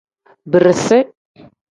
[0.55, 0.99] Birisi.